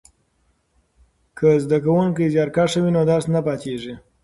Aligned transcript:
که 1.37 1.47
زده 1.63 1.77
کوونکی 1.85 2.25
زیارکښ 2.33 2.71
وي 2.79 2.91
نو 2.95 3.01
درس 3.11 3.25
نه 3.35 3.39
پاتیږي. 3.47 3.93